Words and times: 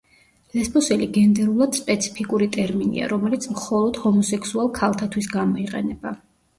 ლესბოსელი 0.53 1.07
გენდერულად 1.17 1.77
სპეციფიკური 1.81 2.49
ტერმინია, 2.57 3.13
რომელიც 3.15 3.49
მხოლოდ 3.55 4.03
ჰომოსექსუალ 4.09 4.77
ქალთათვის 4.83 5.33
გამოიყენება. 5.39 6.21